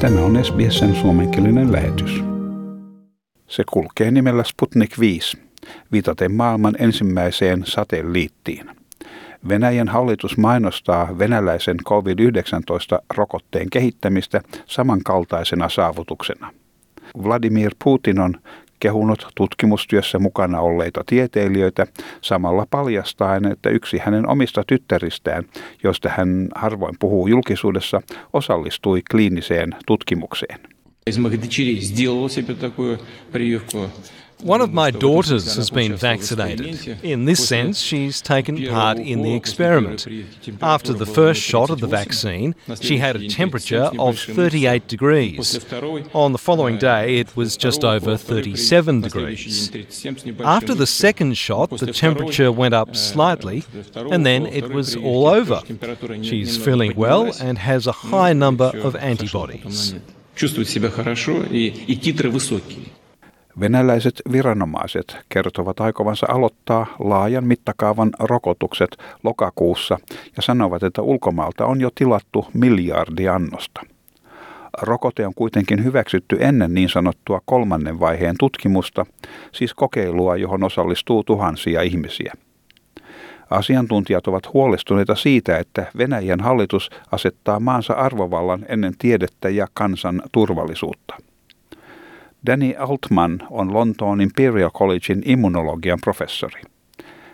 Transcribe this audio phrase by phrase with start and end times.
[0.00, 2.24] Tämä on SBSn suomenkielinen lähetys.
[3.46, 5.38] Se kulkee nimellä Sputnik 5,
[5.92, 8.70] viitaten maailman ensimmäiseen satelliittiin.
[9.48, 16.54] Venäjän hallitus mainostaa venäläisen COVID-19-rokotteen kehittämistä samankaltaisena saavutuksena.
[17.22, 18.34] Vladimir Putin on
[18.84, 21.86] kehunut tutkimustyössä mukana olleita tieteilijöitä
[22.20, 25.44] samalla paljastaen, että yksi hänen omista tyttäristään,
[25.82, 28.02] josta hän harvoin puhuu julkisuudessa,
[28.32, 30.60] osallistui kliiniseen tutkimukseen.
[34.41, 37.03] One of my daughters has been vaccinated.
[37.03, 40.07] In this sense, she's taken part in the experiment.
[40.61, 45.59] After the first shot of the vaccine, she had a temperature of 38 degrees.
[46.13, 49.71] On the following day, it was just over 37 degrees.
[50.39, 53.65] After the second shot, the temperature went up slightly,
[54.09, 55.61] and then it was all over.
[56.21, 59.95] She's feeling well and has a high number of antibodies.
[60.35, 62.85] Чувствует себя хорошо и, и титры высокие.
[63.60, 69.98] Venäläiset viranomaiset kertovat aikovansa aloittaa laajan mittakaavan rokotukset lokakuussa
[70.36, 73.80] ja sanovat, että ulkomaalta on jo tilattu miljardi annosta.
[74.82, 79.06] Rokote on kuitenkin hyväksytty ennen niin sanottua kolmannen vaiheen tutkimusta,
[79.52, 82.32] siis kokeilua, johon osallistuu tuhansia ihmisiä.
[83.50, 91.14] Asiantuntijat ovat huolestuneita siitä, että Venäjän hallitus asettaa maansa arvovallan ennen tiedettä ja kansan turvallisuutta.
[92.46, 96.62] Danny Altman on Lontoon Imperial Collegein immunologian professori.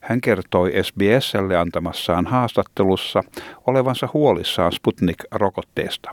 [0.00, 3.22] Hän kertoi SBSlle antamassaan haastattelussa
[3.66, 6.10] olevansa huolissaan Sputnik-rokotteesta.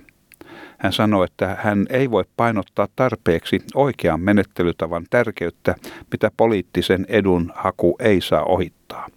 [0.77, 5.75] Hän sanoi, että hän ei voi painottaa tarpeeksi oikean menettelytavan tärkeyttä,
[6.11, 9.07] mitä poliittisen edun haku ei saa ohittaa.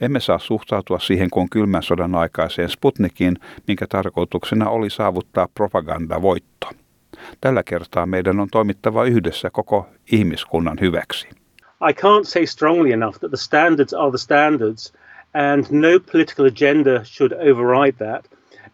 [0.00, 6.70] Emme saa suhtautua siihen kuin kylmän sodan aikaiseen Sputnikiin, minkä tarkoituksena oli saavuttaa propagandavoitto.
[7.40, 11.28] Tällä kertaa meidän on toimittava yhdessä koko ihmiskunnan hyväksi.
[11.80, 14.92] I can't say strongly enough that the standards are the standards
[15.34, 18.24] and no political agenda should override that.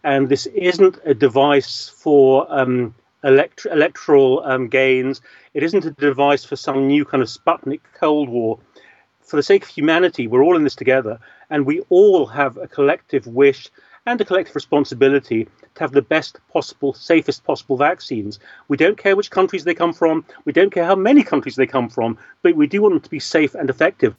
[0.03, 5.21] And this isn't a device for um, elect- electoral um, gains.
[5.53, 8.59] It isn't a device for some new kind of Sputnik Cold War.
[9.21, 12.67] For the sake of humanity, we're all in this together, and we all have a
[12.67, 13.69] collective wish
[14.05, 18.39] and a collective responsibility to have the best possible, safest possible vaccines.
[18.67, 21.67] We don't care which countries they come from, we don't care how many countries they
[21.67, 24.15] come from, but we do want them to be safe and effective.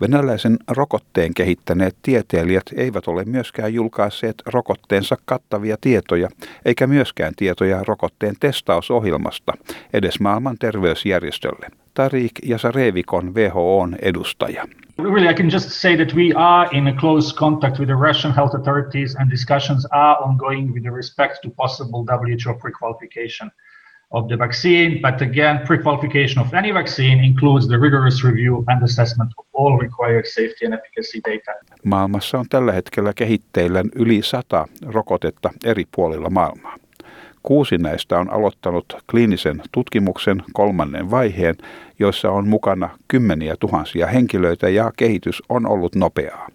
[0.00, 6.28] Venäläisen rokotteen kehittäneet tieteilijät eivät ole myöskään julkaisseet rokotteensa kattavia tietoja,
[6.64, 9.52] eikä myöskään tietoja rokotteen testausohjelmasta,
[9.92, 11.66] edes maailman terveysjärjestölle.
[11.94, 14.64] Tarik Jasarevikon WHOn edustaja.
[14.98, 18.34] Really, I can just say that we are in a close contact with the Russian
[18.34, 23.50] health authorities, and discussions are ongoing with respect to possible WHO pre-qualification
[24.12, 25.00] of the vaccine.
[25.00, 30.24] But again, pre-qualification of any vaccine includes the rigorous review and assessment of all required
[30.26, 31.52] safety and efficacy data.
[31.84, 36.76] Maailmassa on tällä hetkellä kehitteillä yli sata rokotetta eri puolilla maailmaa.
[37.42, 41.54] Kuusi näistä on aloittanut kliinisen tutkimuksen kolmannen vaiheen,
[41.98, 46.48] joissa on mukana kymmeniä tuhansia henkilöitä ja kehitys on ollut nopeaa.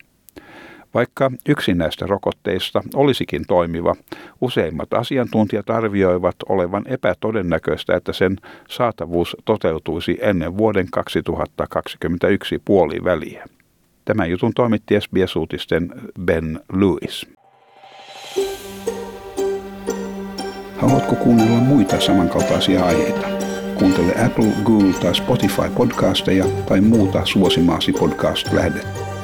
[0.93, 3.95] Vaikka yksi näistä rokotteista olisikin toimiva,
[4.41, 8.37] useimmat asiantuntijat arvioivat olevan epätodennäköistä, että sen
[8.69, 13.45] saatavuus toteutuisi ennen vuoden 2021 puoliväliä.
[14.05, 15.89] Tämän jutun toimitti SBS-uutisten
[16.25, 17.27] Ben Lewis.
[20.77, 23.27] Haluatko kuunnella muita samankaltaisia aiheita?
[23.75, 29.16] Kuuntele Apple, Google tai Spotify podcasteja tai muuta suosimaasi podcast-lähdettä.